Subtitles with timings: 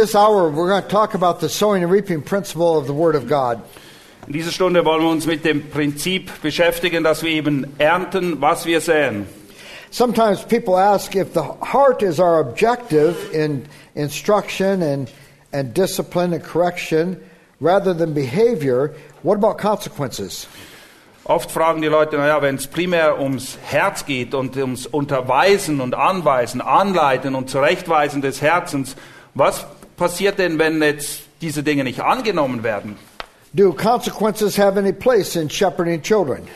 [0.00, 3.14] This hour, we're going to talk about the sowing and reaping principle of the Word
[3.14, 3.62] of God.
[4.26, 8.64] In dieser Stunde wollen wir uns mit dem Prinzip beschäftigen, dass wir eben ernten, was
[8.64, 9.26] wir säen.
[9.90, 15.12] Sometimes people ask if the heart is our objective in instruction and,
[15.52, 17.20] and discipline and correction
[17.60, 20.46] rather than behavior, what about consequences?
[21.24, 25.94] Oft fragen die Leute, naja, wenn es primär ums Herz geht und ums Unterweisen und
[25.94, 28.96] Anweisen, Anleiten und Zurechtweisen des Herzens,
[29.34, 29.66] was
[30.00, 32.96] passiert denn, wenn jetzt diese Dinge nicht angenommen werden?
[33.52, 36.48] Do consequences have any place in shepherding children?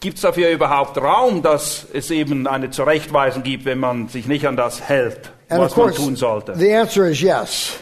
[0.00, 4.46] Gibt es dafür überhaupt Raum, dass es eben eine Zurechtweisung gibt, wenn man sich nicht
[4.46, 6.54] an das hält, And was man course, tun sollte?
[6.56, 7.78] the answer is yes.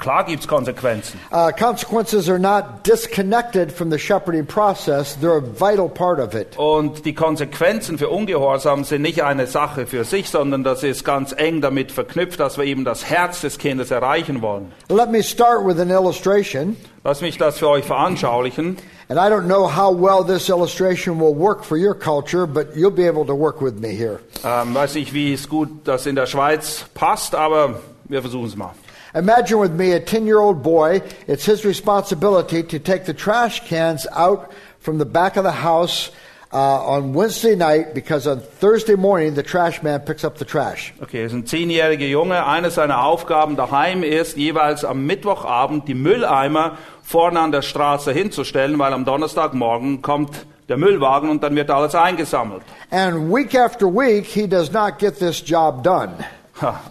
[0.00, 1.20] Klar gibt es Konsequenzen.
[1.30, 6.56] Uh, consequences are not disconnected from the shepherding process, they're a vital part of it.
[6.56, 11.32] Und die Konsequenzen für Ungehorsam sind nicht eine Sache für sich, sondern das ist ganz
[11.36, 14.72] eng damit verknüpft, dass wir eben das Herz des Kindes erreichen wollen.
[14.88, 16.76] Let me start with an illustration.
[17.04, 18.78] Lass mich das für euch veranschaulichen.
[19.10, 22.90] And I don't know how well this illustration will work for your culture, but you'll
[22.90, 24.20] be able to work with me here.
[24.44, 28.56] Ähm, weiß nicht, wie es gut das in der Schweiz passt, aber wir versuchen es
[28.56, 28.72] mal.
[29.14, 31.02] Imagine with me a 10 year old boy.
[31.26, 36.10] It's his responsibility to take the trash cans out from the back of the house
[36.52, 40.92] uh, on Wednesday night because on Thursday morning the trash man picks up the trash.
[41.02, 42.46] Okay, es ist ein zehnjähriger Junge.
[42.46, 48.78] Eine seiner Aufgaben daheim ist, jeweils am Mittwochabend die Mülleimer vorne an der Straße hinzustellen,
[48.78, 52.62] weil am Donnerstagmorgen kommt der Müllwagen und dann wird alles eingesammelt.
[52.90, 56.14] And week after week, he does not get this job done.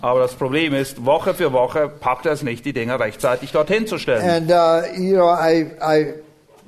[0.02, 3.88] Aber das Problem ist, Woche für Woche packt er es nicht, die Dinger rechtzeitig dorthin
[3.88, 4.50] zu stellen.
[4.50, 6.14] And, uh, you know, I, I,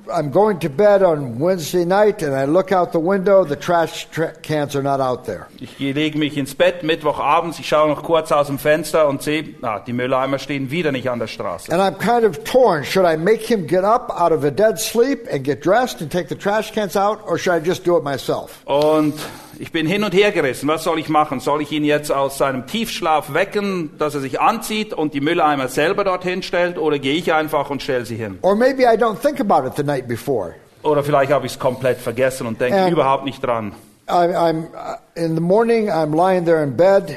[0.09, 4.07] I'm going to bed on Wednesday night and I look out the window, the trash
[4.11, 5.47] tra- cans are not out there.
[5.59, 9.55] Ich lege mich ins Bett Mittwochabends, ich schaue noch kurz aus dem Fenster und sehe,
[9.61, 11.71] na, die Mülleimer stehen wieder nicht an der Straße.
[11.71, 12.83] And I'm kind of torn.
[12.83, 16.11] Should I make him get up out of a dead sleep and get dressed and
[16.11, 18.61] take the trash cans out, or should I just do it myself?
[18.65, 19.13] Und
[19.59, 20.67] ich bin hin und her gerissen.
[20.67, 21.39] Was soll ich machen?
[21.39, 25.67] Soll ich ihn jetzt aus seinem Tiefschlaf wecken, dass er sich anzieht und die Mülleimer
[25.67, 26.79] selber dorthin stellt?
[26.79, 28.39] Oder gehe ich einfach und stelle sie hin?
[28.41, 30.55] Or maybe I don't think about it the night before.
[30.83, 33.73] Oder vielleicht habe ich es komplett vergessen und denke überhaupt nicht dran.
[34.09, 35.89] I, I'm uh, in the morning.
[35.89, 37.15] I'm lying there in bed,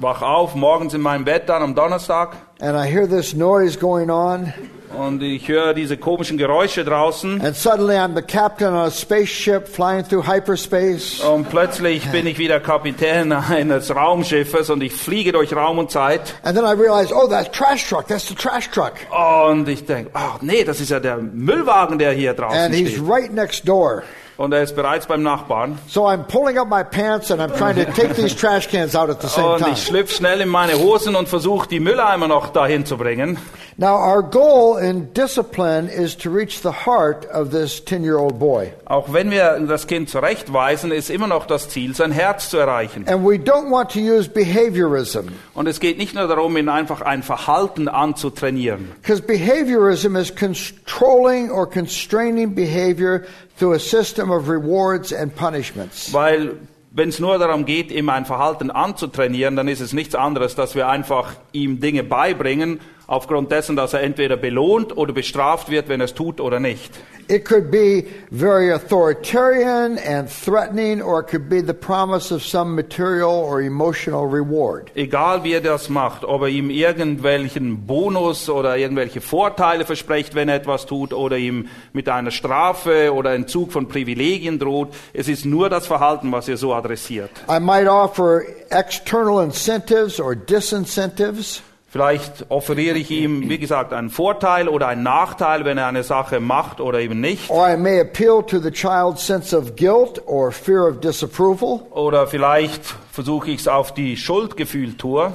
[0.00, 4.10] wach auf, morgens in meinem Bett dann am Donnerstag and I hear this noise going
[4.10, 4.52] on.
[4.98, 7.40] und ich höre diese komischen Geräusche draußen.
[7.40, 11.20] And suddenly, I'm the captain on a spaceship flying through hyperspace.
[11.20, 16.34] Und plötzlich bin ich wieder Kapitän eines Raumschiffes und ich fliege durch Raum und Zeit.
[16.42, 18.08] And then I realize, oh, that trash truck.
[18.08, 18.94] That's the trash truck.
[19.10, 22.90] Und ich denke, ach nee, das ist ja der Müllwagen, der hier draußen And he's
[22.92, 23.08] steht.
[23.08, 24.02] right next door.
[24.40, 25.78] Und er ist bereits beim Nachbarn.
[25.86, 29.10] So I'm pulling up my pants and I'm trying to take these trash cans out
[29.10, 29.72] at the same Und time.
[29.74, 33.36] ich schlüpfe schnell in meine Hosen und versuche die Mülleimer noch dahin zu bringen.
[33.80, 38.38] Now, our goal in discipline is to reach the heart of this 10 year old
[38.38, 38.74] boy.
[38.84, 43.08] Auch wenn wir das Kind zurechtweisen, ist immer noch das Ziel, sein Herz zu erreichen.
[43.08, 47.00] And we don't want to use behaviorism Und es geht nicht nur darum, ihn einfach
[47.00, 48.90] ein Verhalten anzutrainieren.
[49.00, 53.22] because behaviorism is controlling or constraining behavior
[53.58, 56.12] through a system of rewards and punishments.
[56.12, 56.58] Weil
[56.92, 60.74] wenn es nur darum geht, ihm ein Verhalten anzutrainieren, dann ist es nichts anderes, dass
[60.74, 62.80] wir einfach ihm Dinge beibringen,
[63.10, 66.90] aufgrund dessen, dass er entweder belohnt oder bestraft wird, wenn er es tut oder nicht.
[67.28, 72.74] It could be very authoritarian and threatening, or it could be the promise of some
[72.74, 74.90] material or emotional reward.
[74.96, 80.48] Egal wie er das macht, ob er ihm irgendwelchen Bonus oder irgendwelche Vorteile verspricht, wenn
[80.48, 85.44] er etwas tut, oder ihm mit einer Strafe oder Entzug von Privilegien droht, es ist
[85.44, 87.30] nur das Verhalten, was er so adressiert.
[87.48, 91.62] I might offer external incentives or disincentives.
[91.92, 96.38] Vielleicht offeriere ich ihm, wie gesagt, einen Vorteil oder einen Nachteil, wenn er eine Sache
[96.38, 97.50] macht oder eben nicht.
[97.50, 101.80] Or I may appeal to the child's sense of guilt or fear of disapproval.
[101.90, 105.32] Oder vielleicht versuche ich es auf die Schuldgefühltour.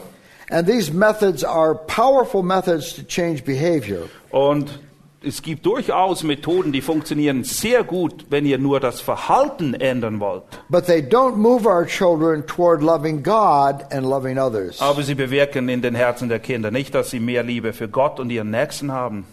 [0.50, 4.04] And these methods are powerful methods to change behavior.
[4.30, 4.80] Und
[5.26, 10.44] es gibt durchaus Methoden, die funktionieren sehr gut, wenn ihr nur das Verhalten ändern wollt.
[10.70, 14.82] But they don't move our children toward loving God and loving others.
[14.82, 18.20] Aber sie bewirken in den Herzen der Kinder nicht, dass sie mehr Liebe für Gott
[18.20, 19.26] und ihren Nächsten haben.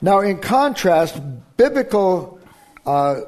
[0.00, 1.20] Now, in contrast,
[1.56, 2.38] biblical
[2.84, 3.22] uh,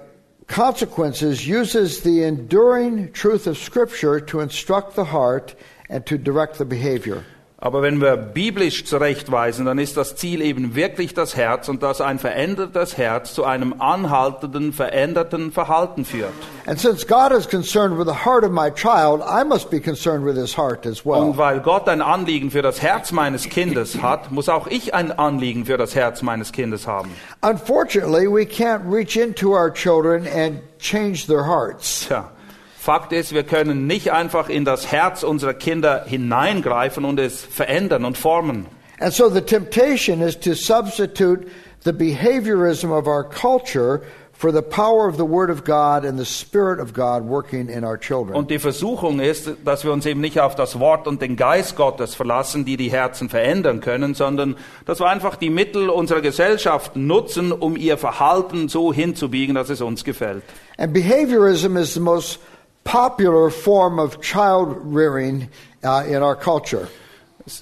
[0.46, 5.54] consequences uses the enduring truth of Scripture to instruct the heart
[5.88, 7.24] and to direct the behavior.
[7.60, 12.00] Aber wenn wir biblisch zurechtweisen, dann ist das Ziel eben wirklich das Herz und dass
[12.00, 16.32] ein verändertes Herz zu einem anhaltenden, veränderten Verhalten führt.
[20.46, 21.20] Child, well.
[21.20, 25.10] Und weil Gott ein Anliegen für das Herz meines Kindes hat, muss auch ich ein
[25.10, 27.10] Anliegen für das Herz meines Kindes haben.
[27.42, 32.06] Unfortunately, we can't reach into our children and change their hearts.
[32.06, 32.30] Tja,
[32.88, 38.06] Fakt ist, wir können nicht einfach in das Herz unserer Kinder hineingreifen und es verändern
[38.06, 38.64] und formen.
[38.98, 41.48] And so the temptation is to substitute
[41.84, 44.00] the behaviorism of our culture
[44.32, 47.84] for the power of the Word of God and the Spirit of God working in
[47.84, 48.34] our children.
[48.34, 51.76] Und die Versuchung ist, dass wir uns eben nicht auf das Wort und den Geist
[51.76, 54.56] Gottes verlassen, die die Herzen verändern können, sondern
[54.86, 59.82] dass wir einfach die Mittel unserer Gesellschaft nutzen, um ihr Verhalten so hinzubiegen, dass es
[59.82, 60.42] uns gefällt.
[60.78, 62.40] And behaviorism is the most
[62.84, 65.48] popular form of child rearing
[65.84, 66.88] uh, in our culture.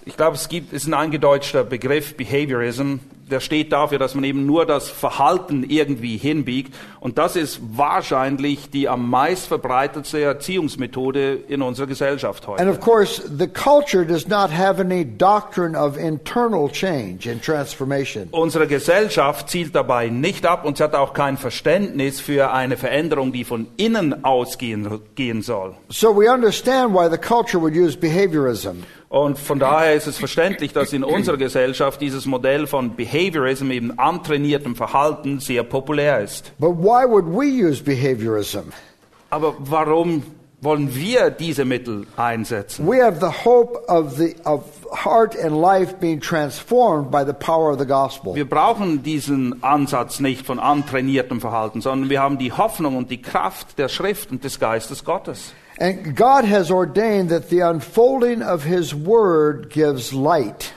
[0.04, 2.98] Ich glaube, es gibt, ist ein eingedeutschter Begriff, Behaviorism,
[3.30, 6.74] der steht dafür, dass man eben nur das Verhalten irgendwie hinbiegt.
[7.00, 12.70] Und das ist wahrscheinlich die am meist verbreitetste Erziehungsmethode in unserer Gesellschaft And heute.
[12.70, 18.28] of course, the culture does not have any doctrine of internal change and transformation.
[18.30, 23.32] Unsere Gesellschaft zielt dabei nicht ab und sie hat auch kein Verständnis für eine Veränderung,
[23.32, 25.74] die von innen ausgehen gehen soll.
[25.88, 28.84] So we understand why the culture would use behaviorism.
[29.08, 33.98] Und von daher ist es verständlich, dass in unserer Gesellschaft dieses Modell von Behaviorism, eben
[33.98, 36.52] antrainiertem Verhalten, sehr populär ist.
[36.58, 38.72] But why would we use behaviorism?
[39.30, 40.22] Aber warum
[40.60, 42.86] wollen wir diese Mittel einsetzen?
[42.86, 47.72] We have the hope of the of heart and life being transformed by the power
[47.72, 48.34] of the gospel.
[48.34, 53.22] Wir brauchen diesen Ansatz nicht von antrainiertem Verhalten, sondern wir haben die Hoffnung und die
[53.22, 55.54] Kraft der Schrift und des Geistes Gottes.
[55.78, 60.72] And God has ordained that the unfolding of his word gives light.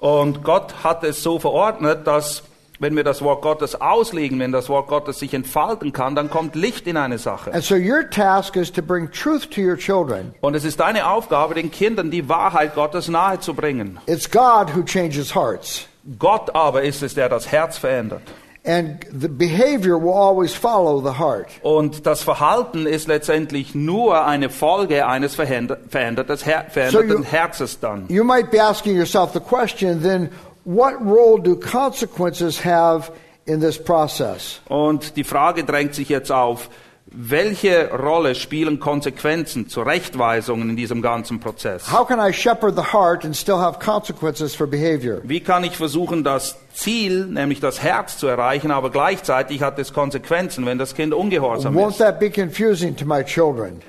[0.00, 2.42] Und Gott hat es so verordnet, dass
[2.80, 6.54] wenn wir das Wort Gottes auslegen, wenn das Wort Gottes sich entfalten kann, dann kommt
[6.54, 7.52] Licht in eine Sache.
[7.52, 10.34] And so your task is to bring truth to your children.
[10.40, 14.00] Und es ist deine Aufgabe, den Kindern die Wahrheit Gottes nahezubringen.
[14.06, 15.86] It's God who changes hearts.
[16.18, 18.22] Gott aber ist es, der das Herz verändert.
[18.70, 21.48] And the behavior will always follow the heart.
[21.62, 27.80] Und das Verhalten ist letztendlich nur eine Folge eines veränder- verändertes Her veränderten you- Herzens
[27.80, 28.04] dann.
[28.08, 30.28] You might be asking yourself the question then,
[30.64, 33.10] what role do consequences have
[33.46, 34.60] in this process?
[34.68, 36.68] Und die Frage drängt sich jetzt auf,
[37.12, 41.90] welche Rolle spielen Konsequenzen, Zurechtweisungen in diesem ganzen Prozess?
[41.92, 45.20] How can I shepherd the heart and still have consequences for behavior?
[45.24, 49.92] Wie kann ich versuchen, das Ziel, nämlich das Herz zu erreichen, aber gleichzeitig hat es
[49.92, 51.98] Konsequenzen, wenn das Kind ungehorsam Won't ist?
[51.98, 53.80] that be confusing to my children?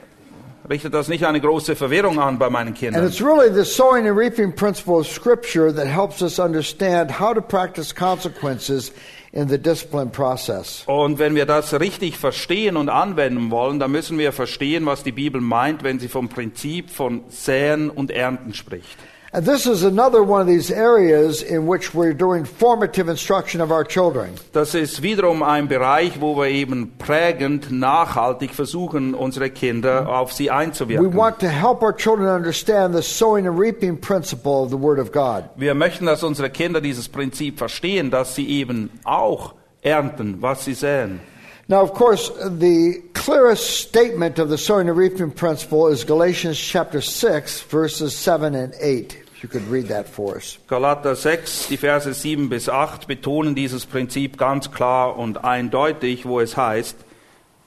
[0.69, 3.05] Richtet das nicht eine große Verwirrung an bei meinen And Kindern?
[3.05, 7.41] it's really the sowing and reaping principle of Scripture that helps us understand how to
[7.41, 8.91] practice consequences
[9.33, 10.83] in the discipline process.
[10.87, 15.11] Und wenn wir das richtig verstehen und anwenden wollen, dann müssen wir verstehen, was die
[15.11, 18.97] Bibel meint, wenn sie vom Prinzip von Säen und Ernten spricht.
[19.33, 23.71] And this is another one of these areas in which we're doing formative instruction of
[23.71, 24.33] our children.
[24.51, 30.47] Das ist wiederum ein Bereich, wo wir eben prägend, nachhaltig versuchen, unsere Kinder auf sie
[30.47, 31.15] We einzuwirken.
[31.15, 35.13] want to help our children understand the sowing and reaping principle of the Word of
[35.13, 35.45] God.
[35.55, 40.73] Wir möchten, dass unsere Kinder dieses Prinzip verstehen, dass sie eben auch ernten, was sie
[40.73, 41.21] säen.
[41.67, 47.01] Now, of course, the clearest statement of the sowing and reaping principle is Galatians chapter
[47.01, 49.17] 6, verses 7 and 8.
[49.35, 50.59] If you could read that for us.
[50.67, 56.39] Galater 6, die Verse 7 bis 8 betonen dieses Prinzip ganz klar und eindeutig, wo
[56.39, 56.95] es heißt,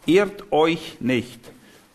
[0.07, 1.41] irrt euch nicht.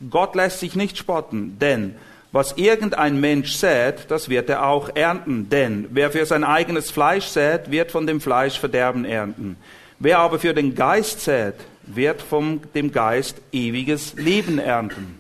[0.10, 1.96] Gott lässt sich nicht spotten, denn
[2.32, 5.50] was irgendein Mensch sät, das wird er auch ernten.
[5.50, 9.58] Denn wer für sein eigenes Fleisch sät, wird von dem Fleisch Verderben ernten.
[10.00, 15.20] Wer aber für den Geist sät, wird von dem Geist ewiges Leben ernten.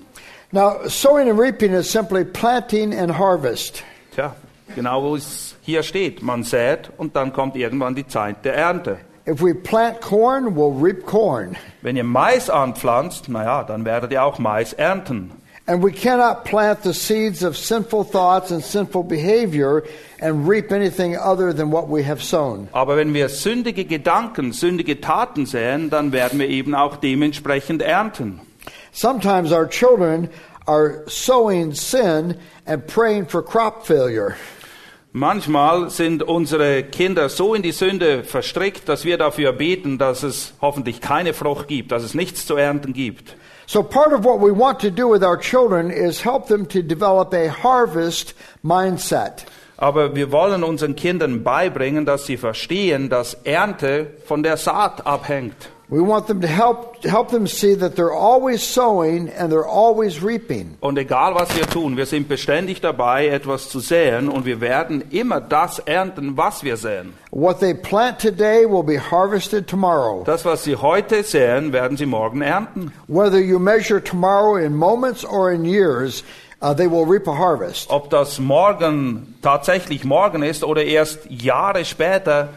[0.52, 3.84] Now, sowing and reaping is simply planting and harvest.
[4.16, 4.36] Tja,
[4.76, 6.22] Genau wo es hier steht.
[6.22, 9.00] Man sät und dann kommt irgendwann die Zeit der Ernte.
[9.28, 11.56] If we plant corn, we'll reap corn.
[11.82, 15.32] Wenn ihr Mais anpflanzt, naja, dann werdet ihr auch Mais ernten.
[15.70, 19.84] And we cannot plant the seeds of sinful thoughts and sinful behavior
[20.20, 22.70] and reap anything other than what we have sown.
[22.72, 28.42] Aber wenn wir sündige Gedanken, sündige Taten säen, dann werden wir eben auch dementsprechend ernten.
[28.92, 30.30] Sometimes our children
[30.66, 34.36] are sowing sin and praying for crop failure.
[35.12, 40.56] Manchmal sind unsere Kinder so in die Sünde verstrickt, dass wir dafür beten, dass es
[40.62, 43.36] hoffentlich keine Frucht gibt, dass es nichts zu ernten gibt.
[43.70, 46.82] So part of what we want to do with our children is help them to
[46.82, 48.34] develop a harvest
[48.64, 49.46] mindset.
[49.78, 55.70] Aber wir wollen unseren Kindern beibringen, dass sie verstehen, dass Ernte von der Saat abhängt.
[55.92, 60.22] We want them to help help them see that they're always sowing and they're always
[60.22, 60.78] reaping.
[60.82, 65.04] Und egal was wir tun, wir sind beständig dabei, etwas zu säen und wir werden
[65.10, 67.14] immer das ernten, was wir säen.
[67.32, 70.24] What they plant today will be harvested tomorrow.
[70.26, 72.92] Das, was sie heute säen, werden sie morgen ernten.
[73.08, 76.24] Whether you measure tomorrow in moments or in years,
[76.62, 77.90] uh, they will reap a harvest.
[77.90, 82.50] Ob das morgen tatsächlich morgen ist oder erst Jahre später,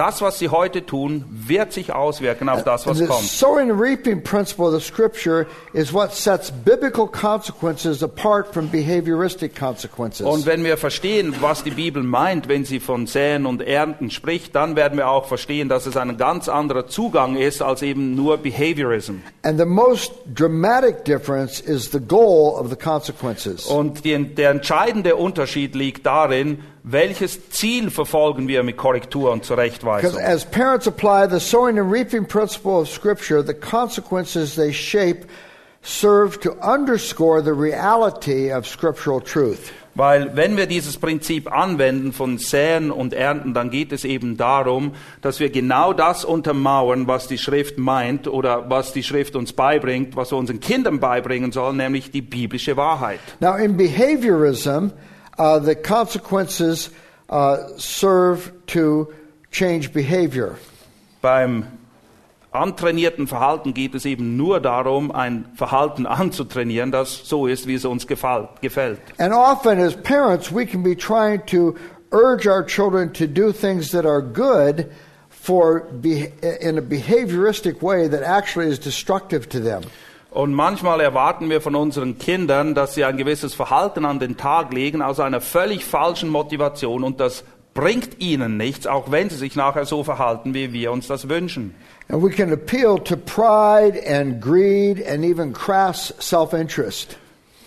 [0.00, 3.22] das, was sie heute tun, wird sich auswirken auf das, was kommt.
[3.22, 9.54] sowing and reaping principle of the scripture is what sets biblical consequences apart from behavioristic
[9.54, 10.26] consequences.
[10.26, 14.54] Und wenn wir verstehen, was die Bibel meint, wenn sie von Säen und Ernten spricht,
[14.54, 18.38] dann werden wir auch verstehen, dass es ein ganz anderer Zugang ist als eben nur
[18.38, 19.16] Behaviorism.
[19.42, 23.66] and the most dramatic difference is the goal of the consequences.
[23.66, 30.20] Und die, der entscheidende Unterschied liegt darin, welches Ziel verfolgen wir mit Korrektur und Zurechtweisung.
[30.20, 35.26] as parents apply the sowing and reaping principle of Scripture, the consequences they shape
[35.82, 39.72] serve to underscore the reality of scriptural truth.
[39.94, 44.92] Weil wenn wir dieses Prinzip anwenden von Säen und Ernten, dann geht es eben darum,
[45.20, 50.14] dass wir genau das untermauern, was die Schrift meint oder was die Schrift uns beibringt,
[50.14, 53.18] was wir unseren Kindern beibringen sollen, nämlich die biblische Wahrheit.
[53.40, 54.92] Now, in behaviorism,
[55.40, 56.90] uh, the consequences
[57.30, 59.12] uh, serve to
[59.50, 60.56] change behavior.
[61.22, 61.78] Beim
[62.52, 67.84] antrainierten Verhalten geht es eben nur darum, ein Verhalten anzutrainieren, das so ist, wie es
[67.84, 69.00] uns gefällt.
[69.18, 71.74] And often, as parents, we can be trying to
[72.12, 74.90] urge our children to do things that are good
[75.30, 79.84] for be- in a behavioristic way that actually is destructive to them.
[80.30, 84.72] Und manchmal erwarten wir von unseren Kindern, dass sie ein gewisses Verhalten an den Tag
[84.72, 87.44] legen aus einer völlig falschen Motivation und das
[87.74, 91.74] bringt ihnen nichts, auch wenn sie sich nachher so verhalten, wie wir uns das wünschen.
[92.08, 97.16] And we can appeal to pride and greed and even crass self interest.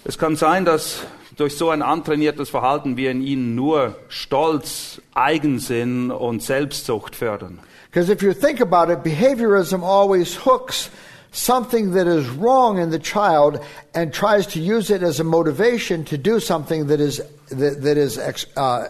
[0.05, 1.05] Es kann sein, dass
[1.37, 7.59] durch so ein antrainiertes Verhalten wir in ihnen nur Stolz, Eigensinn und Selbstsucht fördern.
[7.91, 10.89] Because if you think about it, behaviorism always hooks
[11.33, 13.59] something that is wrong in the child
[13.93, 17.97] and tries to use it as a motivation to do something that is, that, that
[17.97, 18.87] is ex, uh,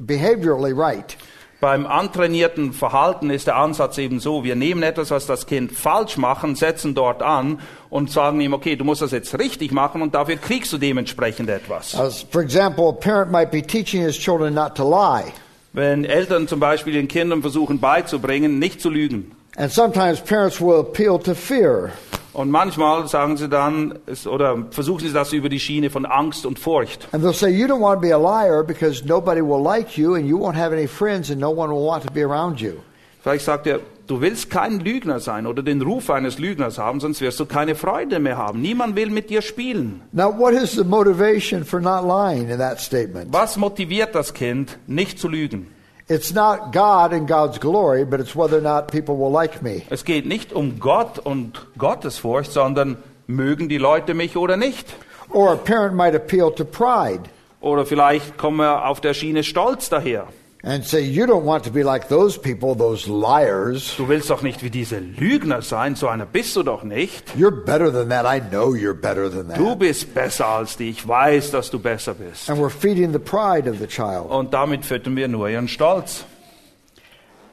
[0.00, 1.16] behaviorally right.
[1.60, 6.16] Beim antrainierten Verhalten ist der Ansatz eben so, wir nehmen etwas, was das Kind falsch
[6.16, 7.60] machen, setzen dort an
[7.90, 11.50] und sagen ihm, okay, du musst das jetzt richtig machen und dafür kriegst du dementsprechend
[11.50, 11.94] etwas.
[11.94, 15.32] As, for example, a parent might be teaching his children not to lie.
[15.74, 19.32] Wenn Eltern zum Beispiel den Kindern versuchen beizubringen, nicht zu lügen.
[19.56, 21.92] And sometimes parents will appeal to fear.
[22.32, 26.58] Und manchmal sagen sie dann, oder versuchen sie das über die Schiene von Angst und
[26.58, 27.08] Furcht.
[27.12, 30.14] And they'll say, You don't want to be a liar because nobody will like you
[30.14, 32.74] and you won't have any friends and no one will want to be around you.
[33.22, 37.20] Vielleicht sagt er, du willst kein Lügner sein oder den Ruf eines Lügners haben, sonst
[37.20, 38.62] wirst du keine Freude mehr haben.
[38.62, 40.00] Niemand will mit dir spielen.
[40.12, 43.32] Now, what is the motivation for not lying in that statement?
[43.32, 45.66] Was motiviert das Kind, nicht zu lügen?
[46.10, 49.82] It's not God and God's glory, but it's whether or not people will like me.
[49.90, 52.96] Es geht nicht um Gott und Gottesfurcht, sondern
[53.28, 54.92] mögen die Leute mich oder nicht?
[55.28, 59.88] Or a parent might appeal to pride Oder vielleicht kommen wir auf der Schiene Stolz
[59.88, 60.26] daher.
[60.62, 63.96] And say, You don't want to be like those people, those liars.
[63.96, 67.34] Du willst doch nicht wie diese Lügner sein, so einer bist du doch nicht.
[67.36, 68.26] You're better than that.
[68.26, 69.58] I know you're better than that.
[69.58, 72.50] Du bist besser als die, ich weiß, dass du besser bist.
[72.50, 74.30] And we're feeding the pride of the child.
[74.30, 76.24] Und damit füttern wir nur ihren Stolz.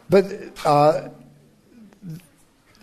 [0.09, 0.25] But
[0.65, 1.09] uh,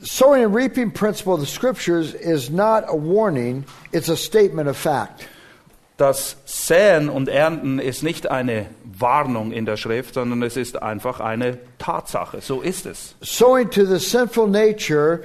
[0.02, 4.76] sowing and reaping principle of the scriptures is not a warning, it's a statement of
[4.76, 5.28] fact.
[5.96, 11.20] Das Säen und Ernten ist nicht eine Warnung in der Schrift, sondern es ist einfach
[11.20, 12.40] eine Tatsache.
[12.40, 13.14] So ist es.
[13.22, 15.20] Sowing to the sinful nature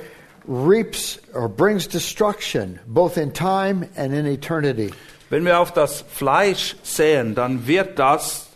[0.47, 4.91] reaps or brings destruction, both in time and in eternity.
[5.31, 8.48] Wenn wir auf das Fleisch säen, dann wird das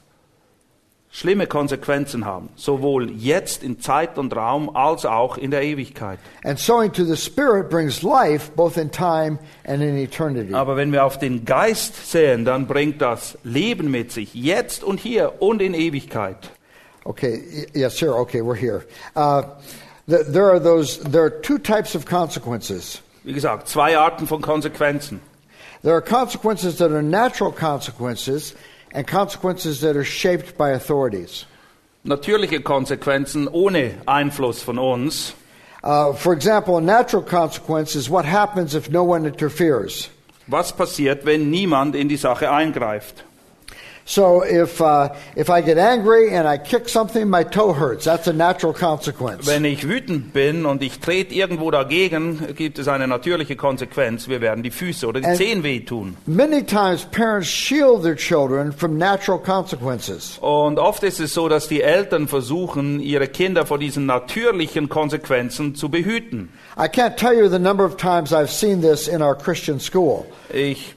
[1.13, 6.17] schlimme Konsequenzen haben, sowohl jetzt in Zeit und Raum als auch in der Ewigkeit.
[6.43, 10.53] And sowing to the Spirit brings life both in time and in eternity.
[10.53, 15.00] Aber wenn wir auf den Geist sehen, dann bringt das Leben mit sich, jetzt und
[15.00, 16.50] hier und in Ewigkeit.
[17.05, 18.15] Okay, yes, sir.
[18.15, 18.84] Okay, we're here.
[19.15, 19.43] Uh,
[20.10, 21.00] th- there are those.
[21.00, 23.01] There are two types of consequences.
[23.24, 25.20] Wie gesagt, zwei Arten von Konsequenzen.
[25.84, 28.55] There are consequences that are natural consequences,
[28.93, 31.45] and consequences that are shaped by authorities.
[32.05, 35.33] Natürliche Konsequenzen ohne Einfluss von uns.
[35.83, 40.09] Uh, for example, a natural consequence is what happens if no one interferes.
[40.47, 43.23] Was passiert, wenn niemand in die Sache eingreift?
[44.05, 48.03] So if uh, if I get angry and I kick something, my toe hurts.
[48.03, 49.48] That's a natural consequence.
[49.48, 54.27] Wenn ich wütend bin und ich trete irgendwo dagegen, gibt es eine natürliche Konsequenz.
[54.27, 56.17] Wir werden die Füße oder die And- Zehen wehtun.
[56.25, 60.38] Many times, parents shield their children from natural consequences.
[60.41, 65.75] Und oft ist es so, dass die Eltern versuchen, ihre Kinder vor diesen natürlichen Konsequenzen
[65.75, 66.50] zu behüten.
[66.77, 70.25] I can't tell you the number of times I've seen this in our Christian school.
[70.51, 70.95] Ich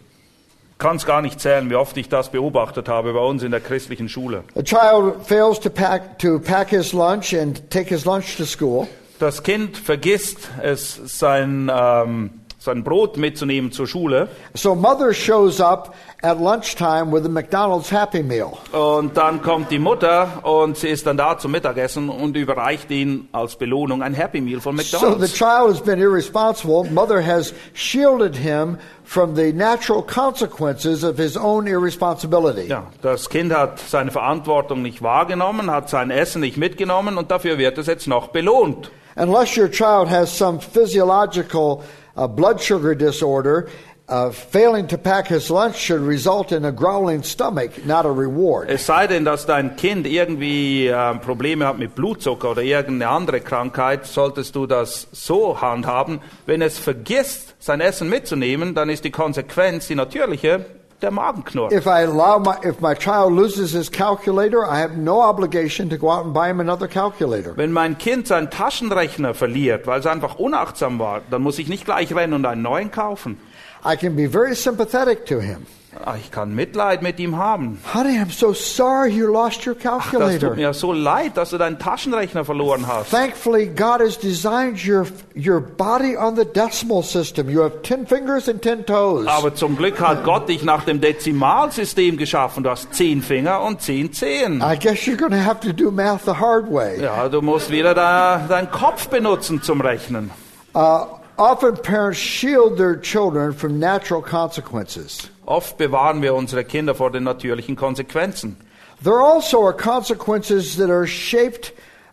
[0.79, 3.61] kann es gar nicht zählen, wie oft ich das beobachtet habe bei uns in der
[3.61, 4.45] christlichen Schule.
[4.57, 8.87] A child fails to pack to pack his lunch and take his lunch to school.
[9.19, 12.31] Das Kind vergisst es, sein, ähm,
[12.67, 14.29] sein Brot mitzunehmen zur Schule.
[14.55, 18.53] So mother shows up at lunchtime with a McDonald's Happy Meal.
[18.73, 23.29] Und dann kommt die Mutter und sie ist dann da zum Mittagessen und überreicht ihn
[23.33, 25.33] als Belohnung ein Happy Meal von So the McDonald's.
[25.35, 26.85] child has been irresponsible.
[26.91, 32.67] Mother has shielded him from the natural consequences of his own irresponsibility.
[32.69, 37.57] Ja, das Kind hat seine Verantwortung nicht wahrgenommen, hat sein Essen nicht mitgenommen und dafür
[37.59, 38.91] wird es jetzt noch belohnt.
[39.19, 41.83] Unless your child has some physiological
[42.17, 43.69] uh, blood sugar disorder,
[44.09, 48.69] uh, failing to pack his lunch should result in a growling stomach, not a reward.
[48.71, 53.41] Es sei denn, dass dein Kind irgendwie äh, Probleme hat mit Blutzucker oder irgendeine andere
[53.41, 56.21] Krankheit, solltest du das so handhaben.
[56.47, 60.65] Wenn es vergisst, sein Essen mitzunehmen, dann ist die Konsequenz, die natürliche,
[61.07, 61.73] der Magenknurr.
[61.73, 65.97] If I allow my, if my child loses his calculator, I have no obligation to
[65.97, 67.57] go out and buy him another calculator.
[67.57, 71.85] Wenn mein Kind seinen Taschenrechner verliert, weil es einfach unachtsam war, dann muss ich nicht
[71.85, 73.39] gleich rennen und einen neuen kaufen.
[73.85, 75.67] I can be very sympathetic to him.
[76.05, 77.79] Ah, Ich kann Mitleid mit ihm haben.
[77.95, 80.55] Honey, I'm so sorry you lost your Das tut calculator.
[80.55, 83.11] mir so leid, dass du deinen Taschenrechner verloren hast.
[83.11, 87.49] Thankfully, God has designed your, your body on the decimal system.
[87.49, 89.27] You have 10 fingers and 10 toes.
[89.27, 92.63] Aber zum Glück hat Gott dich nach dem Dezimalsystem geschaffen.
[92.65, 94.61] Du hast zehn Finger und zehn Zehen.
[94.63, 97.01] I guess you're going to have to do math the hard way.
[97.03, 100.31] Ja, du musst wieder da, deinen Kopf benutzen zum Rechnen.
[100.75, 101.07] Uh,
[101.37, 105.31] often parents shield their children from natural consequences.
[105.47, 108.57] Oft bewahren wir unsere Kinder vor den natürlichen Konsequenzen.
[109.03, 111.73] There also are consequences that are shaped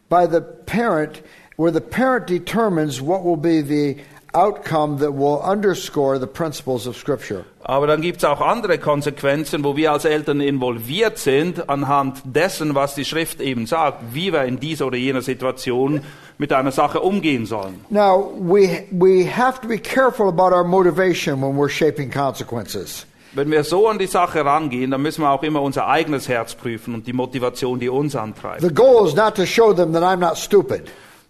[0.09, 1.23] by the parent,
[1.57, 4.01] where the parent determines what will be the
[4.35, 7.45] outcome that will underscore the principles of Scripture.
[7.61, 12.75] Aber dann gibt es auch andere Konsequenzen, wo wir als Eltern involviert sind, anhand dessen,
[12.75, 16.01] was die Schrift eben sagt, wie wir in dieser oder jener Situation
[16.37, 17.85] mit einer Sache umgehen sollen.
[17.89, 23.05] Now, we, we have to be careful about our motivation when we're shaping consequences.
[23.35, 26.53] Wenn wir so an die Sache rangehen, dann müssen wir auch immer unser eigenes Herz
[26.53, 28.61] prüfen und die Motivation, die uns antreibt.
[28.61, 30.83] The goal is not to show them that I'm not stupid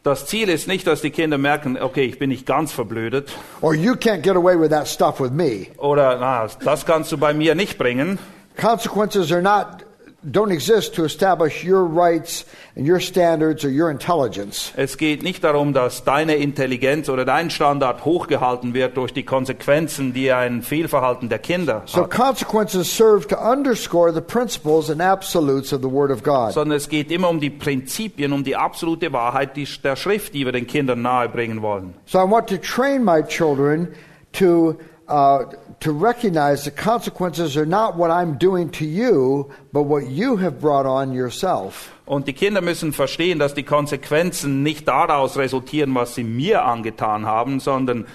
[0.03, 3.29] Das Ziel ist nicht, dass die Kinder merken, okay, ich bin nicht ganz verblödet
[3.61, 5.67] or you can't get away with that stuff with me.
[5.77, 8.19] oder na, das kannst du bei mir nicht bringen.
[8.59, 9.85] Consequences are not,
[10.23, 14.71] don't exist to establish your rights and your standards or your intelligence.
[14.75, 20.13] Es geht nicht darum, dass deine Intelligenz oder dein Standard hochgehalten wird durch die Konsequenzen,
[20.13, 25.73] die ein Fehlverhalten der Kinder So hat, consequences serve to underscore the principles and absolutes
[25.73, 26.53] of the Word of God.
[26.53, 29.51] sondern es geht immer um die Prinzipien, um die absolute Wahrheit
[29.83, 31.93] der Schrift, die wir den Kindern nahebringen wollen.
[32.05, 33.89] So I want to train my children
[34.33, 34.75] to
[35.13, 35.45] uh,
[35.79, 40.59] to recognize the consequences are not what I'm doing to you, but what you have
[40.59, 41.91] brought on yourself.
[42.05, 47.25] Und die Kinder müssen verstehen, dass die Konsequenzen nicht daraus resultieren, was sie mir angetan
[47.27, 48.05] haben, sondern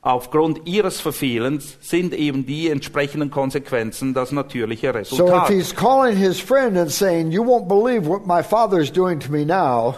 [0.00, 5.48] aufgrund ihres Verfehlens sind eben die entsprechenden Konsequenzen das natürliche So if Resultat.
[5.48, 9.44] he's calling his friend and saying, "You won't believe what my father's doing to me
[9.44, 9.96] now,"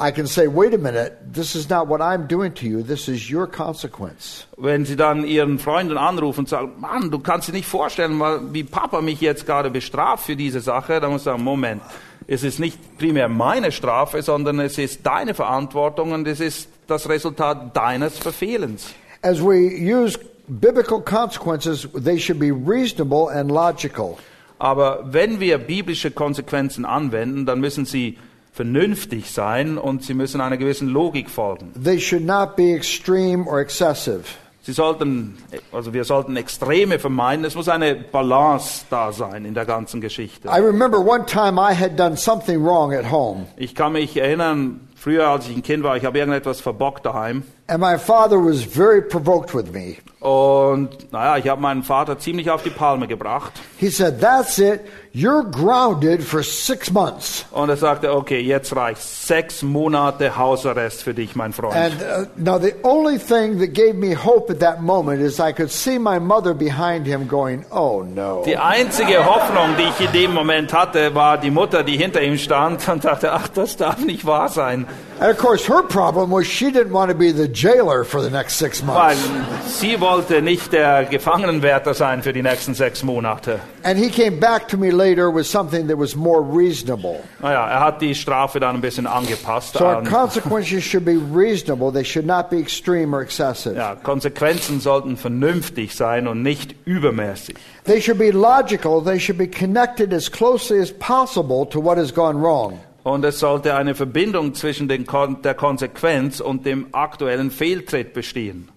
[0.00, 1.12] I can say, "Wait a minute.
[1.30, 2.82] This is not what I'm doing to you.
[2.82, 7.48] This is your consequence." Wenn sie dann ihren Freunden anrufen und sagen, Mann, du kannst
[7.48, 8.20] dir nicht vorstellen,
[8.52, 11.82] wie Papa mich jetzt gerade bestraft für diese Sache, dann muss ich sagen, Moment,
[12.26, 17.08] es ist nicht primär meine Strafe, sondern es ist deine Verantwortung und es ist das
[17.08, 18.94] Resultat deines Verfehlens.
[19.22, 24.16] As we use biblical consequences, they should be reasonable and logical.
[24.58, 28.18] Aber wenn wir biblische Konsequenzen anwenden, dann müssen sie
[28.52, 31.72] vernünftig sein und sie müssen einer gewissen Logik folgen.
[31.82, 34.22] They should not be extreme or excessive.
[34.62, 35.38] Sie sollten,
[35.72, 37.44] also wir sollten Extreme vermeiden.
[37.46, 40.48] Es muss eine Balance da sein in der ganzen Geschichte.
[40.48, 44.80] I remember one time I had done something wrong at home, Ich kann mich erinnern,
[44.94, 47.42] früher als ich ein Kind war, ich habe irgendetwas verbockt daheim.
[47.68, 49.96] and my father was very provoked with me.
[50.20, 53.52] Und naja, ich habe meinen Vater ziemlich auf die Palme gebracht.
[53.78, 54.80] He said, That's it,
[55.12, 57.44] you're grounded for six months.
[57.50, 61.74] Und er sagte, okay, jetzt reicht Sechs Monate Hausarrest für dich, mein Freund.
[61.74, 65.52] And uh, now, the only thing that gave me hope at that moment is I
[65.52, 68.42] could see my mother behind him going, Oh no.
[68.44, 72.38] Die einzige Hoffnung, die ich in dem Moment hatte, war die Mutter, die hinter ihm
[72.38, 74.86] stand und dachte, ach, das darf nicht wahr sein.
[75.20, 78.30] And of course, her problem was she didn't want to be the jailer for the
[78.30, 79.78] next six Weil months.
[79.80, 83.60] sie wollte nicht der Gefangenenwärter sein für die nächsten sechs Monate.
[83.82, 87.22] And he came back to me later with something that was more reasonable.
[87.40, 89.78] Naja, er hat die Strafe dann ein bisschen angepasst.
[89.78, 91.90] So our consequences should be reasonable.
[91.92, 93.76] They should not be extreme or excessive.
[93.76, 97.56] ja, Konsequenzen sollten vernünftig sein und nicht übermäßig.
[97.84, 99.02] They should be logical.
[99.02, 102.78] They should be connected as closely as possible to what has gone wrong.
[103.02, 108.68] Und es sollte eine Verbindung zwischen den Kon der Konsequenz und dem aktuellen Fehltritt bestehen.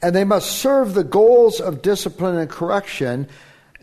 [0.00, 3.26] And they must serve the goals of discipline and correction,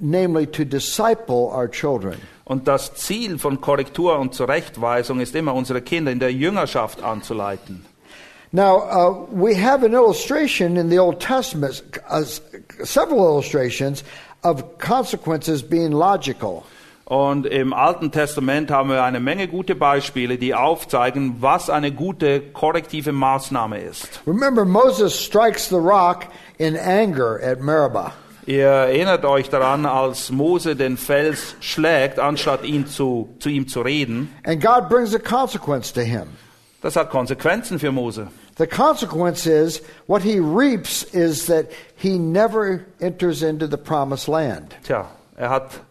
[0.02, 2.18] namely to disciple our children.
[2.46, 7.86] Und das Ziel von Korrektur und Zurechtweisung ist immer, unsere Kinder in der Jüngerschaft anzuleiten.
[8.52, 12.24] Now, uh, we have an illustration in the Old Testament, uh,
[12.84, 14.04] several illustrations
[14.44, 16.64] of consequences being logical.
[17.06, 22.40] Und im Alten Testament haben wir eine Menge gute Beispiele, die aufzeigen, was eine gute
[22.40, 24.22] korrektive Maßnahme ist.
[24.28, 26.26] Remember, Moses strikes the rock
[26.58, 28.14] in anger at Meribah.
[28.50, 33.82] Ihr erinnert euch daran, als Mose den Fels schlägt, anstatt ihn zu, zu ihm zu
[33.82, 34.34] reden.
[34.44, 36.24] And God brings a consequence to him.
[36.82, 38.30] Das hat Konsequenzen für Mose.
[38.58, 44.76] The consequence is what he reaps is that he never enters into the promised land.
[44.84, 45.06] Tja,
[45.38, 45.82] er hat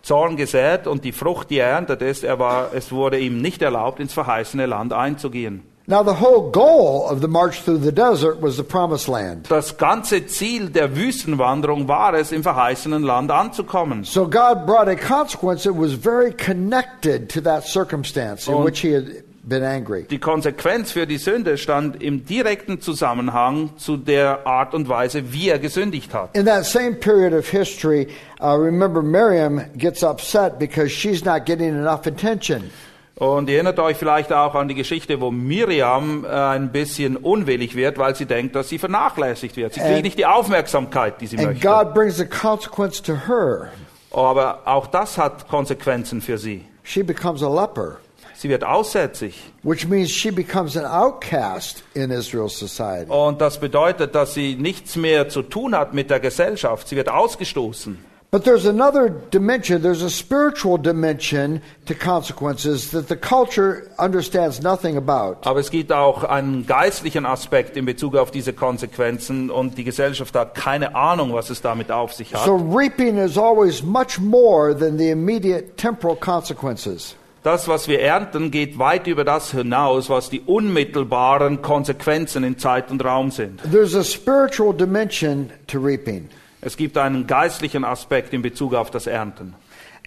[0.00, 3.60] Zorn gesät und die Frucht, die er erntet ist, er war, es wurde ihm nicht
[3.60, 5.64] erlaubt, ins verheißene Land einzugehen.
[5.88, 9.46] Now, the whole goal of the march through the desert was the promised land.
[9.48, 14.02] Das ganze Ziel der Wüstenwanderung war es, im verheißenen Land anzukommen.
[14.02, 18.80] So God brought a consequence that was very connected to that circumstance in Und- which
[18.80, 19.04] he had
[19.44, 20.02] been angry.
[20.10, 25.50] Die Konsequenz für die Sünde stand im direkten Zusammenhang zu der Art und Weise, wie
[25.50, 26.34] er gesündigt hat.
[26.36, 28.08] In that same period of history,
[28.40, 32.72] uh, remember Miriam gets upset because she's not getting enough attention.
[33.18, 37.74] Und ihr erinnert euch vielleicht auch an die Geschichte, wo Miriam äh, ein bisschen unwillig
[37.74, 39.72] wird, weil sie denkt, dass sie vernachlässigt wird.
[39.72, 41.66] Sie kriegt And- nicht die Aufmerksamkeit, die sie möchte.
[41.66, 43.72] God brings a consequence to her.
[44.12, 46.64] Aber auch das hat Konsequenzen für sie.
[46.82, 47.96] She becomes a leper,
[48.34, 49.50] Sie wird aussätzig.
[49.62, 53.10] which means she becomes an outcast in Israel's society.
[53.10, 56.86] Und das bedeutet, dass sie nichts mehr zu tun hat mit der Gesellschaft.
[56.86, 57.96] Sie wird ausgestoßen.
[58.32, 64.96] But there's another dimension, there's a spiritual dimension to consequences that the culture understands nothing
[64.96, 65.46] about.
[65.46, 70.34] Aber es gibt auch einen geistlichen Aspekt in Bezug auf diese Konsequenzen und die Gesellschaft
[70.34, 72.44] hat keine Ahnung, was es damit auf sich hat.
[72.44, 77.14] So reaping is always much more than the immediate temporal consequences.
[77.44, 82.90] Das, was wir ernten, geht weit über das hinaus, was die unmittelbaren Konsequenzen in Zeit
[82.90, 83.62] und Raum sind.
[83.70, 86.28] There's a spiritual dimension to reaping.
[86.66, 89.54] Es gibt einen geistlichen Aspekt in Bezug auf das Ernten.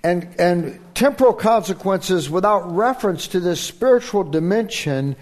[0.04, 5.16] And, and temporal consequences without reference to this spiritual dimension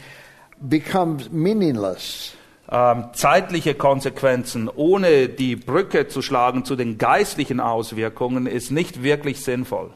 [0.59, 2.33] becomes meaningless.
[2.71, 9.43] Ähm, zeitliche Konsequenzen ohne die Brücke zu schlagen zu den geistlichen Auswirkungen ist nicht wirklich
[9.43, 9.91] sinnvoll.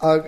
[0.00, 0.22] Uh,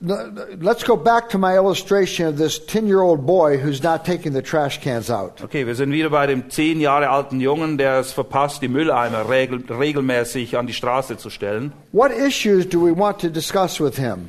[0.00, 4.32] let's go back to my illustration of this 10 year old boy who's not taking
[4.32, 5.42] the trash cans out.
[5.42, 9.28] Okay, wir sind wieder bei dem zehn Jahre alten Jungen, der es verpasst, die Mülleimer
[9.30, 11.72] regel regelmäßig an die Straße zu stellen.
[11.92, 14.28] What issues do we want to discuss with him?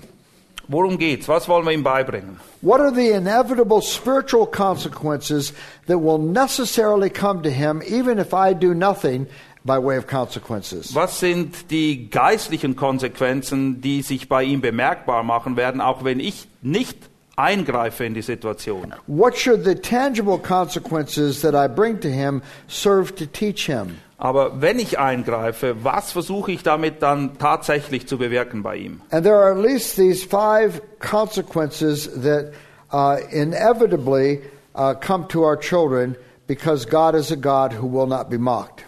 [0.70, 1.28] Worum geht's?
[1.28, 2.40] Was wollen wir ihm beibringen?
[2.62, 5.54] What are the inevitable spiritual consequences
[5.88, 9.28] that will necessarily come to him, even if I do nothing
[9.64, 10.94] by way of consequences?
[10.96, 16.48] Was sind die geistlichen Konsequenzen, die sich bei ihm bemerkbar machen werden, auch wenn ich
[16.62, 16.98] nicht
[17.36, 18.94] eingreife in die Situation?
[19.08, 23.98] What should the tangible consequences that I bring to him serve to teach him?
[24.18, 29.02] Aber wenn ich eingreife, was versuche ich damit dann tatsächlich zu bewirken bei ihm?
[29.10, 32.54] And there are at least these five consequences that
[32.94, 34.42] uh, inevitably
[34.76, 38.86] uh, come to our children because God is a God who will not be mocked.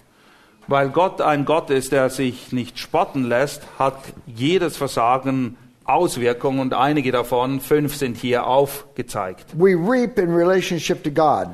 [0.67, 6.73] Weil Gott ein Gott ist, der sich nicht spotten lässt, hat jedes Versagen Auswirkungen und
[6.73, 9.45] einige davon, fünf sind hier aufgezeigt.
[9.53, 11.49] We reap in relationship to God.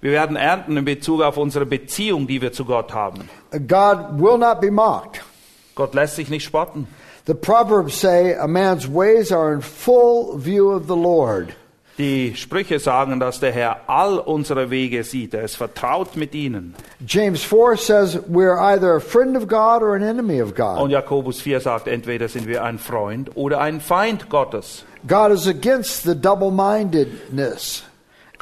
[0.00, 3.28] Wir werden ernten in Bezug auf unsere Beziehung, die wir zu Gott haben.
[3.50, 5.22] God will not be mocked.
[5.74, 6.86] Gott lässt sich nicht spotten.
[7.26, 11.54] The Proverbs say, A man's ways are in full view of the Lord.
[11.98, 15.34] Die Sprüche sagen, dass der Herr all unsere Wege sieht.
[15.34, 16.74] Er ist vertraut mit ihnen.
[17.06, 20.90] James 4 says, We're either a friend of God or an enemy of Und God.
[20.90, 24.84] Jakobus 4 sagt, entweder sind wir ein Freund oder ein Feind Gottes.
[25.06, 27.84] God is against the double mindedness.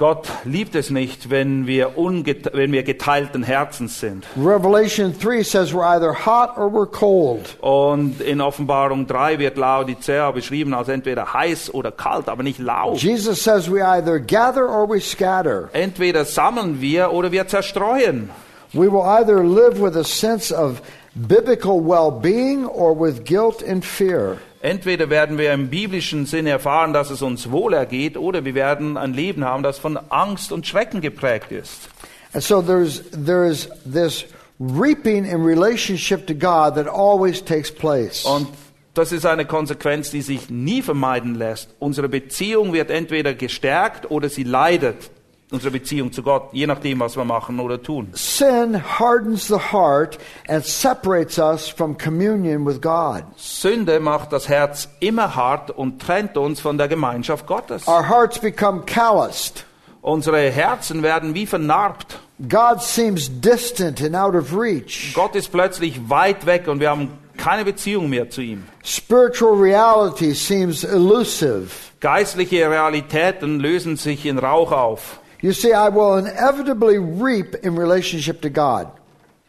[0.00, 4.24] Gott liebt es nicht, wenn wir, wenn wir geteilten Herzens sind.
[4.34, 7.54] Revelation 3 says we're either hot or we're cold.
[7.60, 12.94] Und in Offenbarung 3 wird Laodicea beschrieben als entweder heiß oder kalt, aber nicht lau.
[12.94, 15.68] Jesus says we either gather or we scatter.
[15.74, 18.30] Entweder sammeln wir oder wir zerstreuen.
[18.72, 20.80] We will either live with a sense of
[21.14, 24.38] biblical well being or with guilt and fear.
[24.62, 28.98] Entweder werden wir im biblischen Sinne erfahren, dass es uns wohl ergeht, oder wir werden
[28.98, 31.88] ein Leben haben, das von Angst und Schrecken geprägt ist.
[32.32, 34.26] And so there's, there's this
[34.60, 38.24] reaping in relationship to God that always takes place.
[38.24, 38.48] Und
[38.92, 41.70] das ist eine Konsequenz, die sich nie vermeiden lässt.
[41.78, 45.10] Unsere Beziehung wird entweder gestärkt oder sie leidet.
[45.52, 48.10] Unsere Beziehung zu Gott, je nachdem, was wir machen oder tun.
[48.12, 50.16] Sin hardens the heart
[50.48, 53.24] and separates us from communion with God.
[53.36, 57.88] Sünde macht das Herz immer hart und trennt uns von der Gemeinschaft Gottes.
[57.88, 59.64] Our hearts become calloused.
[60.02, 62.20] Unsere Herzen werden wie vernarbt.
[62.48, 65.12] God seems distant and out of reach.
[65.14, 68.64] Gott ist plötzlich weit weg und wir haben keine Beziehung mehr zu ihm.
[68.84, 71.68] Spiritual reality seems elusive.
[71.98, 75.20] Geistliche Realitäten lösen sich in Rauch auf.
[75.42, 78.88] You see, I will inevitably reap in relationship to God.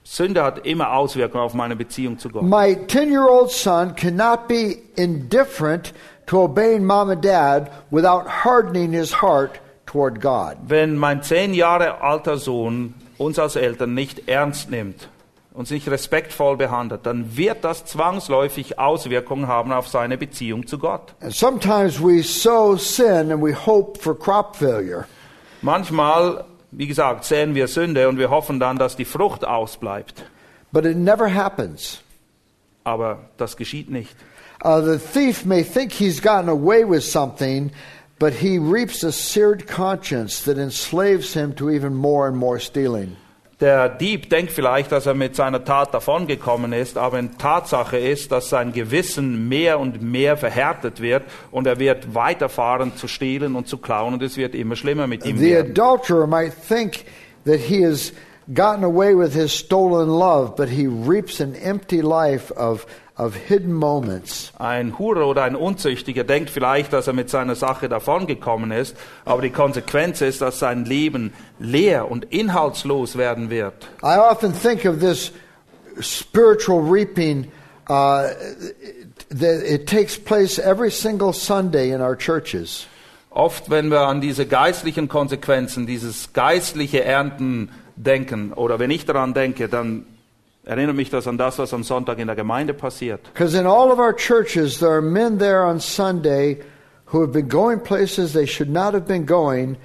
[0.04, 2.44] Sünde hat immer Auswirkungen auf meine Beziehung zu Gott.
[2.44, 5.94] My 10 year old son cannot be indifferent
[6.26, 10.58] to obeying mom and dad without hardening his heart toward God.
[10.68, 15.10] Wenn mein zehn Jahre alter Sohn uns als Eltern nicht ernst nimmt,
[15.54, 21.14] uns nicht respektvoll behandelt, dann wird das zwangsläufig Auswirkungen haben auf seine Beziehung zu Gott.
[21.22, 25.06] And sometimes we sow sin and we hope for crop failure.
[25.62, 30.26] Manchmal, wie gesagt, säen wir Sünde und wir hoffen dann, dass die Frucht ausbleibt.
[30.72, 32.02] But it never happens.
[32.84, 34.16] Aber das geschieht nicht.
[34.64, 37.72] Uh, the thief may think he's gotten away with something,
[38.20, 43.18] but he reaps a seared conscience that enslaves him to even more and more stealing.
[43.62, 48.32] Der Dieb denkt vielleicht, dass er mit seiner Tat davongekommen ist, aber in Tatsache ist,
[48.32, 51.22] dass sein Gewissen mehr und mehr verhärtet wird
[51.52, 55.24] und er wird weiterfahren zu stehlen und zu klauen und es wird immer schlimmer mit
[55.28, 55.72] ihm The werden.
[55.74, 57.06] adulterer might think
[57.46, 58.12] that he has
[58.52, 62.88] gotten away with his stolen love, but he reaps an empty life of,
[63.22, 64.52] of hidden moments.
[64.58, 69.44] Ein Hurer oder ein Unzüchtiger denkt vielleicht, dass er mit seiner Sache davongekommen ist, aber
[69.44, 73.74] die Konsequenz ist, dass sein Leben leer und inhaltslos werden wird.
[74.04, 75.32] I often think of this
[76.00, 77.52] spiritual reaping
[77.88, 78.30] uh,
[79.30, 82.88] that it takes place every single Sunday in our churches.
[83.30, 89.34] Oft, wenn wir an diese geistlichen Konsequenzen, dieses geistliche Ernten denken, oder wenn ich daran
[89.34, 90.06] denke, dann
[90.72, 93.22] erinnert mich das an das, was am Sonntag in der Gemeinde passiert.
[93.34, 96.60] Because in all of our churches, there are men there on Sunday
[97.06, 99.78] who have been going places they should not have been going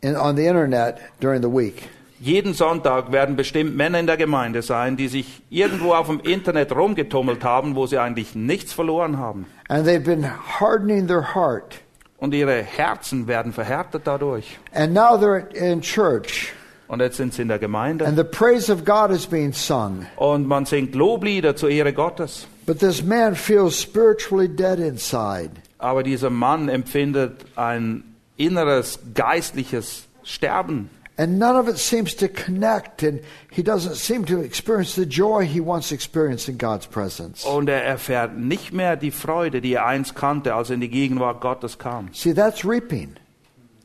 [0.00, 1.88] in, on the internet during the week.
[2.20, 6.72] Jeden Sonntag werden bestimmt Männer in der Gemeinde sein, die sich irgendwo auf dem Internet
[6.72, 9.46] rumgetummelt haben, wo sie eigentlich nichts verloren haben.
[9.68, 11.80] And they've been hardening their heart.
[12.18, 14.58] Und ihre Herzen werden verhärtet dadurch.
[14.72, 16.52] And now they're in church,
[16.88, 18.06] Und jetzt sind sie in der Gemeinde.
[18.06, 20.06] and the praise of God is being sung.
[20.16, 22.46] Und man singt Loblieder zur Ehre Gottes.
[22.66, 25.50] But this man feels spiritually dead inside.
[25.78, 28.02] Aber dieser Mann empfindet ein
[28.36, 30.90] inneres geistliches Sterben.
[31.16, 33.20] And none of it seems to connect, and
[33.50, 37.44] he doesn't seem to experience the joy he once experienced in God's presence.
[37.44, 40.88] Und er erfährt nicht mehr die Freude, die er einst kannte, als er in die
[40.88, 42.08] Gegenwart Gottes kam.
[42.12, 43.16] See, that's reaping.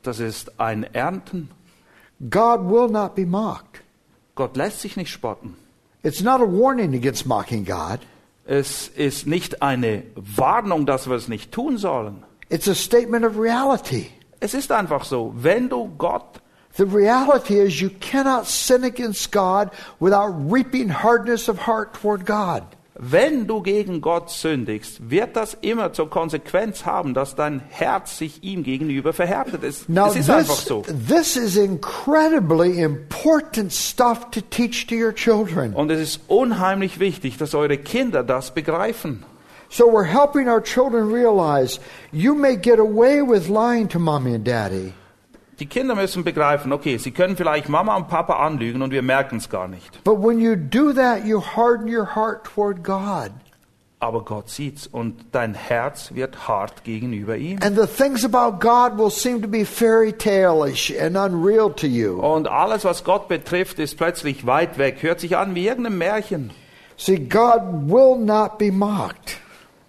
[0.04, 1.50] Das ist ein Ernten.
[2.30, 3.82] God will not be mocked.
[4.36, 5.56] Gott lässt sich nicht spotten.
[6.04, 8.00] It's not a warning against mocking God.
[8.46, 12.24] Es ist nicht eine Warnung, dass wir es nicht tun sollen.
[12.50, 14.08] It's a statement of reality.
[14.40, 16.42] Es ist einfach so, wenn du Gott,
[16.76, 22.64] The reality is you cannot sin against God without reaping hardness of heart toward God.
[22.96, 28.44] Wenn du gegen Gott sündigst, wird das immer zur Konsequenz haben, dass dein Herz sich
[28.44, 29.64] ihm gegenüber verhärtet.
[29.64, 30.84] Es, Now, es ist einfach this, so.
[31.08, 35.74] this is incredibly important stuff to teach to your children.
[35.74, 39.26] Und es ist unheimlich wichtig, dass eure Kinder das begreifen.
[39.70, 41.80] So we're helping our children realize
[42.12, 44.94] you may get away with lying to mommy and daddy.
[45.64, 49.38] Die Kinder müssen begreifen, okay, sie können vielleicht Mama und Papa anlügen und wir merken
[49.38, 50.04] es gar nicht.
[50.04, 53.32] But when you do that, you harden your heart toward God.
[54.02, 57.60] Aber Gott sieht's und dein Herz wird hart gegenüber ihm.
[57.64, 62.20] And the things about God will seem to be fairy tale-ish and unreal to you.
[62.20, 66.52] Und alles, was Gott betrifft, ist plötzlich weit weg, hört sich an wie irgendein Märchen.
[66.98, 69.38] See, God will not be mocked.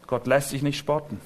[0.06, 1.20] Gott lässt sich nicht spotten.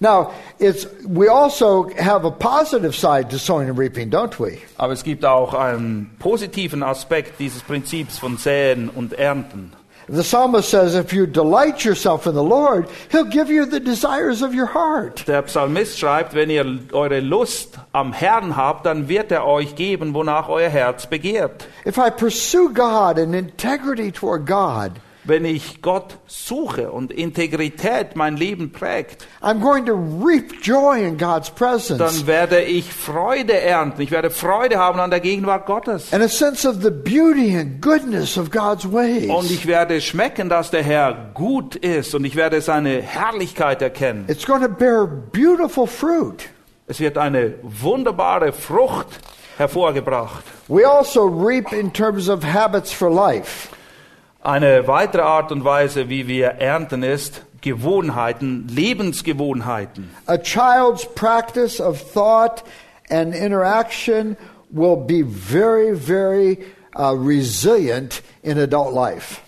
[0.00, 4.60] Now, it's, we also have a positive side to sowing and reaping, don't we?
[4.78, 9.72] Aber es gibt auch einen positiven Aspekt dieses Prinzips von Säen und Ernten.
[10.06, 14.42] The psalmist says, if you delight yourself in the Lord, He'll give you the desires
[14.42, 15.24] of your heart.
[15.26, 20.12] Der Psalmist schreibt, wenn ihr eure Lust am Herrn habt, dann wird er euch geben,
[20.12, 21.66] wonach euer Herz begehrt.
[21.86, 24.92] If I pursue God and integrity toward God,
[25.26, 31.16] Wenn ich Gott suche und Integrität mein Leben prägt, I'm going to reap joy in
[31.16, 34.02] God's presence dann werde ich Freude ernten.
[34.02, 36.12] Ich werde Freude haben an der Gegenwart Gottes.
[36.12, 39.30] and a sense of the beauty and goodness of God's ways.
[39.30, 44.26] Und ich werde schmecken, dass der Herr gut ist und ich werde seine Herrlichkeit erkennen.
[44.28, 46.50] It's going to bear beautiful fruit.
[46.86, 49.06] Es wird eine wunderbare Frucht
[49.56, 50.44] hervorgebracht.
[50.68, 53.68] We also reap in terms of habits for life.
[54.44, 60.10] Eine weitere Art und Weise, wie wir ernten, ist Gewohnheiten, Lebensgewohnheiten.
[60.26, 62.62] A child's practice of thought
[63.08, 64.36] and interaction
[64.70, 66.58] will be very, very
[66.94, 69.40] uh, resilient in adult life.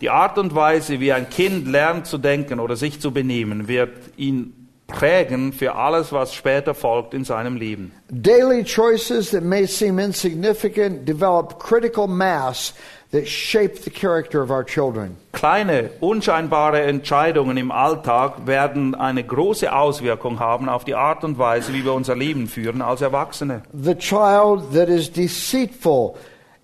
[0.00, 3.90] Die Art und Weise, wie ein Kind lernt zu denken oder sich zu benehmen, wird
[4.16, 4.54] ihn
[4.86, 7.92] prägen für alles, was später folgt in seinem Leben.
[8.08, 12.72] Daily choices that may seem insignificant develop critical mass
[13.12, 15.16] that shape the character of our children.
[15.32, 21.72] Kleine, unscheinbare Entscheidungen im Alltag werden eine große Auswirkung haben auf die Art und Weise,
[21.74, 23.62] wie wir unser Leben führen als Erwachsene.
[23.72, 26.16] The child that is deceitful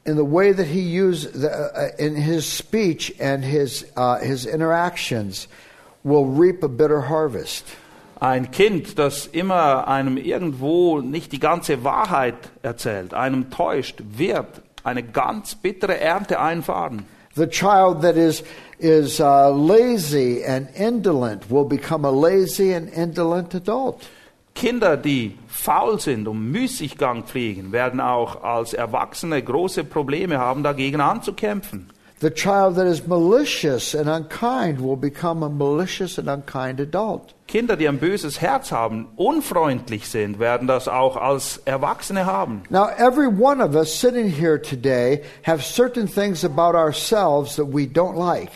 [0.04, 5.48] in the way that he uses uh, in his speech and his uh, his interactions
[6.04, 7.64] will reap a bitter harvest.
[8.18, 15.02] Ein Kind, das immer einem irgendwo nicht die ganze Wahrheit erzählt, einem täuscht, wird eine
[15.02, 17.04] ganz bittere Ernte einfahren.
[17.34, 18.42] The child that is
[18.78, 24.08] is uh, lazy and indolent will become a lazy and indolent adult.
[24.54, 31.00] Kinder, die faul sind und Müßiggang pflegen, werden auch als Erwachsene große Probleme haben, dagegen
[31.00, 31.90] anzukämpfen.
[32.18, 37.34] The child that is malicious and unkind will become a malicious and unkind adult.
[37.46, 42.62] Kinder, die ein böses Herz haben, unfreundlich sind, werden das auch als Erwachsene haben.
[42.70, 47.86] Now, every one of us sitting here today have certain things about ourselves that we
[47.86, 48.50] don't like.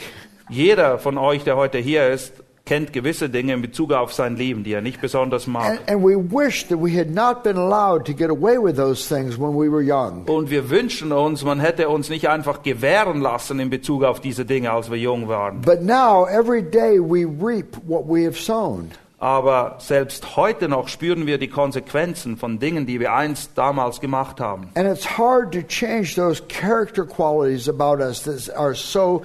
[0.48, 2.32] Jeder von euch, der heute hier ist,
[2.70, 5.70] kennt gewisse Dinge in Bezug auf sein Leben, die er nicht besonders mag.
[5.70, 9.12] And, and we wish that we had not been allowed to get away with those
[9.12, 10.24] things when we were young.
[10.28, 14.44] Und wir wünschen uns, man hätte uns nicht einfach gewähren lassen in Bezug auf diese
[14.44, 15.62] Dinge, als wir jung waren.
[15.62, 18.92] But now, every day, we reap what we have sown.
[19.18, 24.38] Aber selbst heute noch spüren wir die Konsequenzen von Dingen, die wir einst damals gemacht
[24.38, 24.68] haben.
[24.76, 29.22] And it's hard to change those character qualities about us that are so,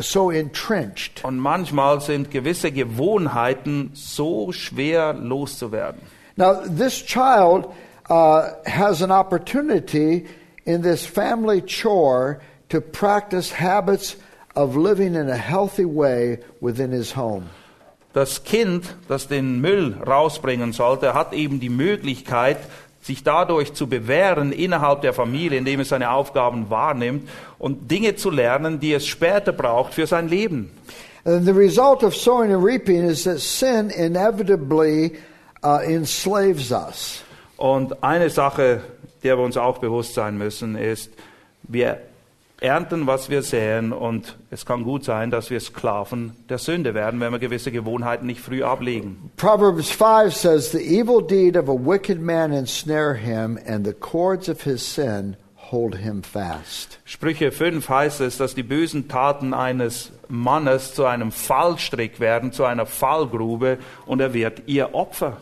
[0.00, 1.24] so entrenched.
[1.24, 6.00] Und manchmal sind gewisse Gewohnheiten so schwer loszuwerden.
[6.36, 7.72] Now, this child
[8.10, 10.26] uh, has an opportunity
[10.64, 14.16] in this family chore to practice habits
[14.54, 17.50] of living in a healthy way within his home.
[18.12, 22.56] Das Kind, das den Müll rausbringen sollte, hat eben die Möglichkeit,
[23.06, 28.30] sich dadurch zu bewähren innerhalb der Familie, indem es seine Aufgaben wahrnimmt und Dinge zu
[28.30, 30.72] lernen, die es später braucht für sein Leben.
[31.24, 35.12] And the result of sowing and reaping is that sin inevitably
[35.64, 37.22] uh, enslaves us.
[37.56, 38.82] Und eine Sache,
[39.22, 41.10] der wir uns auch bewusst sein müssen, ist,
[41.64, 41.98] wir
[42.60, 47.20] ernten, was wir säen und es kann gut sein, dass wir Sklaven der Sünde werden,
[47.20, 49.30] wenn wir gewisse Gewohnheiten nicht früh ablegen.
[49.36, 54.48] Proverbs 5 says, The evil deed of a wicked man ensnare him, and the cords
[54.48, 55.36] of his sin
[55.70, 56.98] hold him fast.
[57.04, 62.64] Sprüche 5 heißt es, dass die bösen Taten eines Mannes zu einem Fallstrick werden, zu
[62.64, 65.38] einer Fallgrube und er wird ihr Opfer.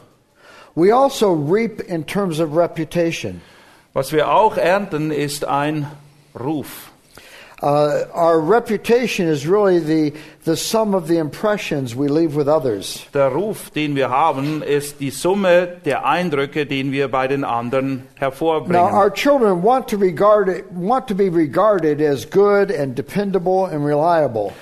[0.74, 3.40] We also reap in terms of reputation.
[3.92, 5.86] Was wir auch ernten, ist ein
[6.38, 6.90] Ruf.
[7.64, 10.12] Uh, our reputation is really the,
[10.44, 13.06] the sum of the impressions we leave with others.
[13.14, 17.96] Der Ruf, den wir haben, ist die Summe der Eindrücke, den wir bei den anderen
[17.96, 18.82] Now, hervorbringen.
[18.92, 24.52] our children want to regard want to be regarded as good and dependable and reliable.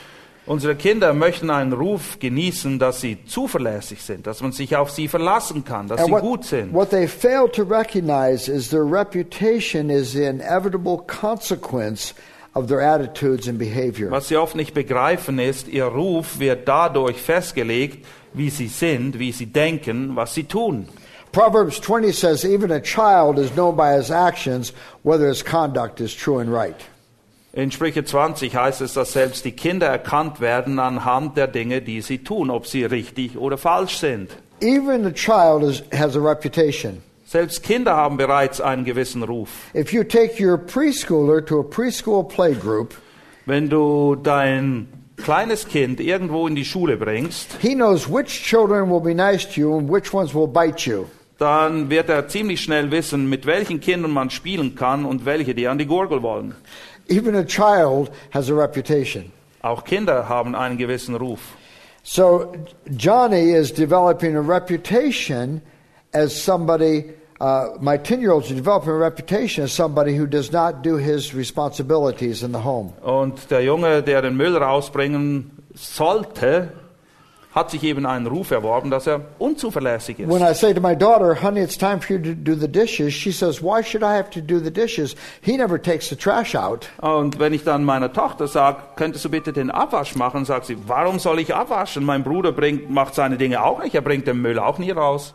[0.47, 5.09] Unsere Kinder möchten einen Ruf genießen, dass sie zuverlässig sind, dass man sich auf sie
[5.09, 6.73] verlassen kann, dass And sie what, gut sind.
[6.73, 12.15] what they fail to recognize is their reputation is the inevitable consequence
[12.55, 14.11] of their attitudes and behavior.
[14.11, 19.33] Was sie oft nicht begreifen ist, ihr Ruf wird dadurch festgelegt, wie sie sind, wie
[19.33, 20.89] sie denken, was sie tun.
[21.33, 24.73] Proverbs 20 says, Even a child is known by his actions
[25.03, 26.77] whether his conduct is true and right.
[27.55, 32.01] In Sprüche 20 heißt es, dass selbst die Kinder erkannt werden anhand der Dinge, die
[32.01, 34.31] sie tun, ob sie richtig oder falsch sind.
[34.61, 37.03] Even a child is, has a reputation.
[37.33, 39.49] Selbst Kinder haben bereits einen gewissen Ruf.
[39.75, 42.95] If you take your preschooler to a preschool play group,
[43.47, 49.01] Wenn du dein kleines Kind irgendwo in die Schule bringst, he knows which children will
[49.01, 51.07] be nice to you and which ones will bite you.
[51.39, 55.67] dann wird er ziemlich schnell wissen, mit welchen Kindern man spielen kann und welche, die
[55.67, 56.55] an die Gurgel wollen.
[57.09, 59.33] Even a child has a reputation.
[59.63, 61.41] Auch Kinder haben einen gewissen Ruf.
[62.03, 62.53] So
[62.95, 65.63] Johnny is developing a reputation
[66.13, 67.15] as somebody.
[67.43, 72.53] Uh, my ten-year-old's developing a reputation as somebody who does not do his responsibilities in
[72.53, 72.93] the home.
[73.03, 76.69] Und der Junge, der den Müll rausbringen sollte,
[77.53, 80.29] hat sich eben einen Ruf erworben, dass er unzuverlässig ist.
[80.29, 83.13] When I say to my daughter, "Honey, it's time for you to do the dishes,"
[83.13, 85.17] she says, "Why should I have to do the dishes?
[85.41, 89.31] He never takes the trash out." Und wenn ich dann meiner Tochter sage, könntest du
[89.31, 92.05] bitte den Abwasch machen, sagt sie, warum soll ich abwaschen?
[92.05, 95.35] Mein Bruder bringt, macht seine Dinge auch nicht, er bringt den Müll auch nie raus.